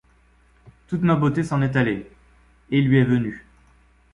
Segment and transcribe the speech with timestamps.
[0.87, 2.09] Toute ma beauté s’en est allée,
[2.71, 3.45] et lui est venue.